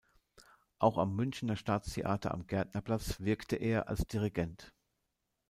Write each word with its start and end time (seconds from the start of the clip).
Auch 0.79 0.97
am 0.97 1.15
Münchener 1.15 1.55
Staatstheater 1.55 2.31
am 2.33 2.47
Gärtnerplatz 2.47 3.19
wirkte 3.19 3.55
er 3.57 3.87
als 3.87 4.07
Dirigent. 4.07 4.73